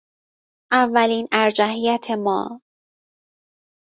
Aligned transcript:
اولین 0.71 1.27
ارجحیت 1.31 2.11
ما 2.11 2.59